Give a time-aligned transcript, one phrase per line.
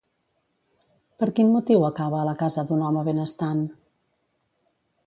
[1.23, 3.65] Per quin motiu acaba a la casa d'un home benestant?